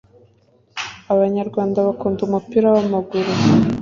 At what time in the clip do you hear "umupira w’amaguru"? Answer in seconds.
2.27-3.31